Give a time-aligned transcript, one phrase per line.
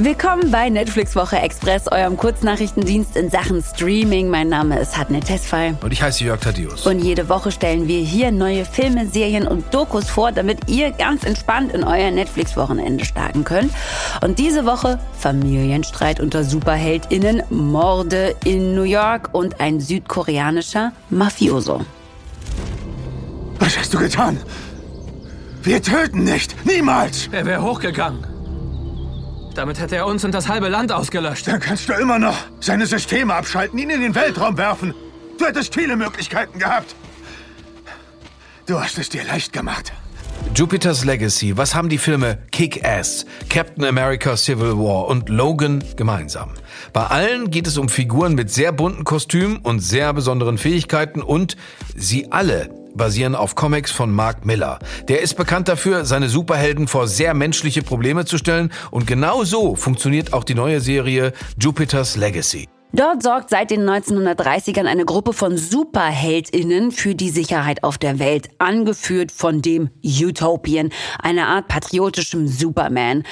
[0.00, 4.28] Willkommen bei Netflix Woche Express, eurem Kurznachrichtendienst in Sachen Streaming.
[4.28, 5.74] Mein Name ist Hatne Tesfay.
[5.80, 6.86] Und ich heiße Jörg Thaddeus.
[6.86, 11.24] Und jede Woche stellen wir hier neue Filme, Serien und Dokus vor, damit ihr ganz
[11.24, 13.72] entspannt in euer Netflix-Wochenende starten könnt.
[14.22, 21.84] Und diese Woche Familienstreit unter SuperheldInnen, Morde in New York und ein südkoreanischer Mafioso.
[23.58, 24.38] Was hast du getan?
[25.64, 26.54] Wir töten nicht!
[26.64, 27.28] Niemals!
[27.32, 28.37] Er wäre hochgegangen.
[29.58, 31.48] Damit hätte er uns und das halbe Land ausgelöscht.
[31.48, 34.94] Dann kannst du immer noch seine Systeme abschalten, ihn in den Weltraum werfen.
[35.36, 36.94] Du hättest viele Möglichkeiten gehabt.
[38.66, 39.92] Du hast es dir leicht gemacht.
[40.54, 41.56] Jupiter's Legacy.
[41.56, 46.54] Was haben die Filme Kick-Ass, Captain America Civil War und Logan gemeinsam?
[46.92, 51.56] Bei allen geht es um Figuren mit sehr bunten Kostümen und sehr besonderen Fähigkeiten und
[51.96, 54.78] sie alle basieren auf Comics von Mark Miller.
[55.08, 59.74] Der ist bekannt dafür, seine Superhelden vor sehr menschliche Probleme zu stellen und genau so
[59.74, 62.68] funktioniert auch die neue Serie Jupiter's Legacy.
[62.92, 68.48] Dort sorgt seit den 1930ern eine Gruppe von Superheldinnen für die Sicherheit auf der Welt,
[68.58, 70.88] angeführt von dem Utopian,
[71.22, 73.24] einer Art patriotischem Superman.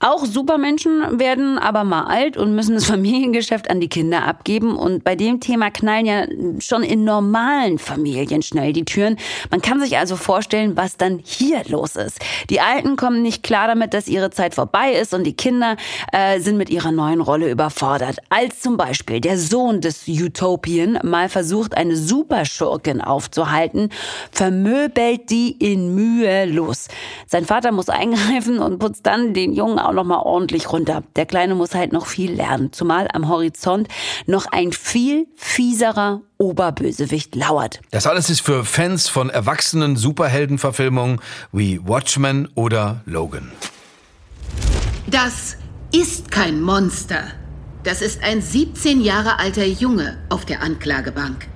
[0.00, 4.76] Auch Supermenschen werden aber mal alt und müssen das Familiengeschäft an die Kinder abgeben.
[4.76, 6.26] Und bei dem Thema knallen ja
[6.60, 9.16] schon in normalen Familien schnell die Türen.
[9.50, 12.20] Man kann sich also vorstellen, was dann hier los ist.
[12.48, 15.76] Die Alten kommen nicht klar damit, dass ihre Zeit vorbei ist und die Kinder
[16.12, 18.18] äh, sind mit ihrer neuen Rolle überfordert.
[18.28, 23.90] Als zum Beispiel der Sohn des Utopian mal versucht, eine Superschurkin aufzuhalten,
[24.30, 26.88] vermöbelt die in Mühe los.
[27.26, 31.02] Sein Vater muss eingreifen und putzt dann den Jungen auch noch mal ordentlich runter.
[31.16, 33.88] Der Kleine muss halt noch viel lernen, zumal am Horizont
[34.26, 37.80] noch ein viel fieserer Oberbösewicht lauert.
[37.90, 41.20] Das alles ist für Fans von erwachsenen Superheldenverfilmungen
[41.52, 43.50] wie Watchmen oder Logan.
[45.06, 45.56] Das
[45.92, 47.24] ist kein Monster.
[47.82, 51.48] Das ist ein 17 Jahre alter Junge auf der Anklagebank.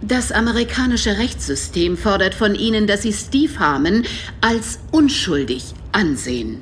[0.00, 4.04] Das amerikanische Rechtssystem fordert von Ihnen, dass Sie Steve Harmon
[4.40, 6.60] als unschuldig ansehen.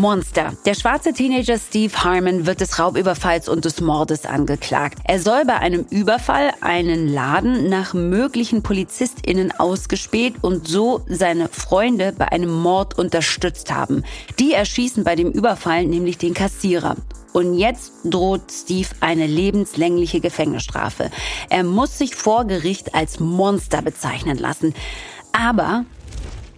[0.00, 0.54] Monster.
[0.64, 4.98] Der schwarze Teenager Steve Harmon wird des Raubüberfalls und des Mordes angeklagt.
[5.04, 12.14] Er soll bei einem Überfall einen Laden nach möglichen PolizistInnen ausgespäht und so seine Freunde
[12.16, 14.02] bei einem Mord unterstützt haben.
[14.38, 16.96] Die erschießen bei dem Überfall nämlich den Kassierer.
[17.34, 21.10] Und jetzt droht Steve eine lebenslängliche Gefängnisstrafe.
[21.50, 24.74] Er muss sich vor Gericht als Monster bezeichnen lassen.
[25.32, 25.84] Aber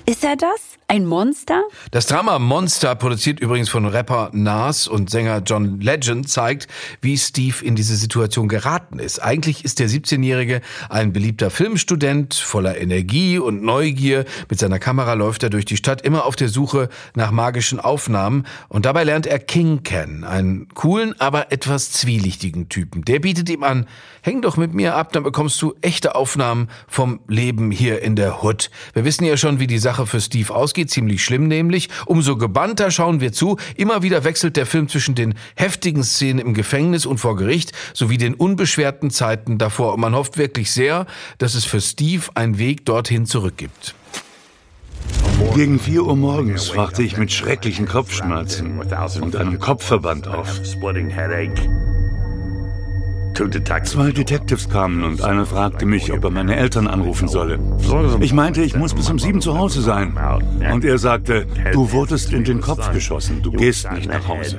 [0.07, 0.72] ist er das?
[0.93, 1.63] Ein Monster?
[1.91, 6.69] Das Drama Monster, produziert übrigens von Rapper Nas und Sänger John Legend, zeigt,
[7.01, 9.19] wie Steve in diese Situation geraten ist.
[9.19, 10.61] Eigentlich ist der 17-Jährige
[10.91, 14.27] ein beliebter Filmstudent, voller Energie und Neugier.
[14.51, 18.45] Mit seiner Kamera läuft er durch die Stadt, immer auf der Suche nach magischen Aufnahmen.
[18.69, 23.03] Und dabei lernt er King kennen, einen coolen, aber etwas zwielichtigen Typen.
[23.07, 23.87] Der bietet ihm an,
[24.21, 28.43] häng doch mit mir ab, dann bekommst du echte Aufnahmen vom Leben hier in der
[28.43, 28.71] Hood.
[28.93, 31.89] Wir wissen ja schon, wie die Sache für Steve ausgeht ausgeht, ziemlich schlimm nämlich.
[32.07, 33.57] Umso gebannter schauen wir zu.
[33.77, 38.19] Immer wieder wechselt der Film zwischen den heftigen Szenen im Gefängnis und vor Gericht sowie
[38.19, 39.95] den unbeschwerten Zeiten davor.
[39.95, 41.07] Und man hofft wirklich sehr,
[41.39, 43.95] dass es für Steve einen Weg dorthin zurückgibt.
[45.55, 50.61] Gegen 4 Uhr morgens wachte ich mit schrecklichen Kopfschmerzen und einem Kopfverband auf.
[53.35, 57.59] Zwei Detectives kamen und einer fragte mich, ob er meine Eltern anrufen solle.
[58.21, 60.17] Ich meinte, ich muss bis um sieben zu Hause sein.
[60.73, 64.59] Und er sagte, du wurdest in den Kopf geschossen, du gehst nicht nach Hause.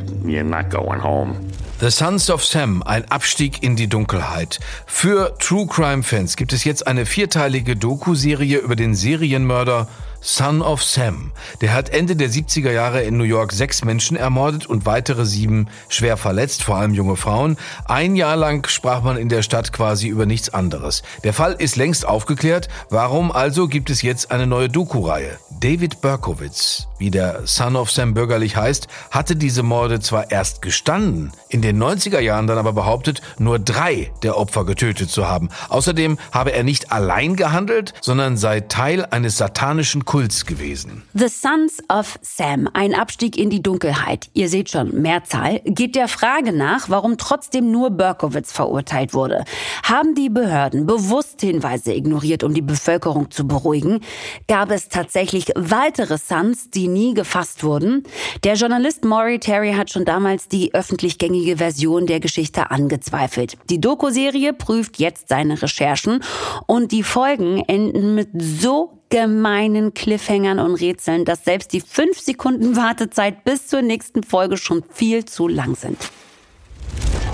[1.79, 4.59] The Sons of Sam, ein Abstieg in die Dunkelheit.
[4.85, 9.87] Für True Crime Fans gibt es jetzt eine vierteilige Doku-Serie über den Serienmörder
[10.25, 11.33] Son of Sam.
[11.59, 15.67] Der hat Ende der 70er Jahre in New York sechs Menschen ermordet und weitere sieben
[15.89, 17.57] schwer verletzt, vor allem junge Frauen.
[17.85, 21.03] Ein Jahr lang sprach man in der Stadt quasi über nichts anderes.
[21.25, 22.69] Der Fall ist längst aufgeklärt.
[22.89, 25.37] Warum also gibt es jetzt eine neue Doku-Reihe?
[25.59, 31.33] David Berkowitz, wie der Son of Sam bürgerlich heißt, hatte diese Morde zwar erst gestanden,
[31.49, 35.49] in den 90er Jahren dann aber behauptet, nur drei der Opfer getötet zu haben.
[35.67, 41.01] Außerdem habe er nicht allein gehandelt, sondern sei Teil eines satanischen Kults gewesen.
[41.15, 44.29] The Sons of Sam, ein Abstieg in die Dunkelheit.
[44.35, 49.43] Ihr seht schon, Mehrzahl, geht der Frage nach, warum trotzdem nur Berkowitz verurteilt wurde.
[49.81, 54.01] Haben die Behörden bewusst Hinweise ignoriert, um die Bevölkerung zu beruhigen?
[54.47, 58.03] Gab es tatsächlich weitere Sons, die nie gefasst wurden.
[58.43, 63.57] Der Journalist Maury Terry hat schon damals die öffentlich gängige Version der Geschichte angezweifelt.
[63.71, 66.23] Die Doku-Serie prüft jetzt seine Recherchen
[66.67, 72.75] und die Folgen enden mit so gemeinen Cliffhangern und Rätseln, dass selbst die fünf Sekunden
[72.75, 75.99] Wartezeit bis zur nächsten Folge schon viel zu lang sind.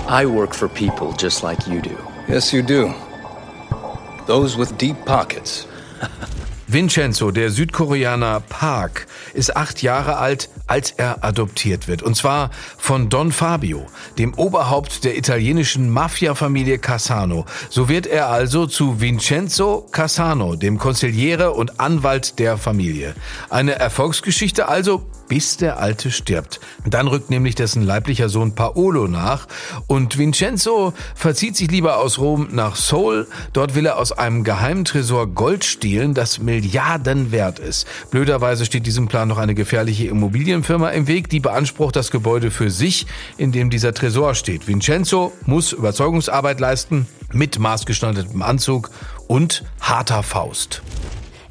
[0.06, 1.96] I work for people just like you do.
[2.28, 2.92] Yes, you do.
[4.26, 5.66] Those with deep pockets.
[6.66, 12.02] Vincenzo, der Südkoreaner Park, ist acht Jahre alt, als er adoptiert wird.
[12.02, 13.86] Und zwar von Don Fabio,
[14.18, 17.44] dem Oberhaupt der italienischen Mafia-Familie Cassano.
[17.68, 23.14] So wird er also zu Vincenzo Cassano, dem Konziliere und Anwalt der Familie.
[23.50, 26.58] Eine Erfolgsgeschichte also, bis der Alte stirbt.
[26.84, 29.46] Dann rückt nämlich dessen leiblicher Sohn Paolo nach
[29.86, 33.28] und Vincenzo verzieht sich lieber aus Rom nach Seoul.
[33.52, 37.86] Dort will er aus einem geheimen Tresor Gold stehlen, das Milliarden wert ist.
[38.10, 40.06] Blöderweise steht diesem Plan noch eine gefährliche
[40.60, 43.06] Immobilienfirma im Weg, die beansprucht das Gebäude für sich,
[43.38, 44.68] in dem dieser Tresor steht.
[44.68, 48.90] Vincenzo muss Überzeugungsarbeit leisten mit maßgeschneidertem Anzug
[49.26, 50.82] und harter Faust.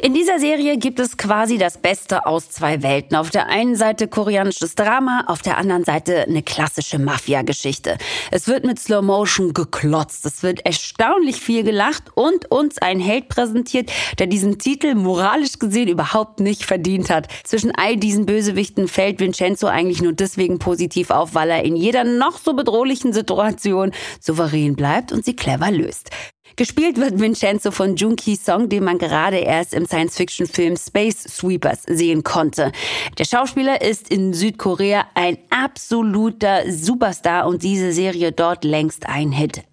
[0.01, 3.18] In dieser Serie gibt es quasi das Beste aus zwei Welten.
[3.18, 7.98] Auf der einen Seite koreanisches Drama, auf der anderen Seite eine klassische Mafia-Geschichte.
[8.31, 13.28] Es wird mit Slow Motion geklotzt, es wird erstaunlich viel gelacht und uns ein Held
[13.28, 17.28] präsentiert, der diesen Titel moralisch gesehen überhaupt nicht verdient hat.
[17.44, 22.06] Zwischen all diesen Bösewichten fällt Vincenzo eigentlich nur deswegen positiv auf, weil er in jeder
[22.06, 23.92] noch so bedrohlichen Situation
[24.22, 26.10] souverän bleibt und sie clever löst.
[26.59, 32.25] Gespielt wird Vincenzo von Jun Ki-song, den man gerade erst im Science-Fiction-Film Space Sweepers sehen
[32.25, 32.73] konnte.
[33.17, 39.63] Der Schauspieler ist in Südkorea ein absoluter Superstar und diese Serie dort längst ein Hit.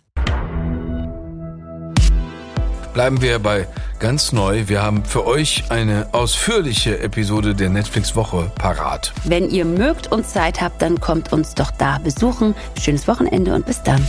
[2.95, 3.67] Bleiben wir bei
[3.99, 4.69] ganz neu.
[4.69, 9.13] Wir haben für euch eine ausführliche Episode der Netflix-Woche parat.
[9.25, 12.55] Wenn ihr mögt und Zeit habt, dann kommt uns doch da besuchen.
[12.81, 14.09] Schönes Wochenende und bis dann.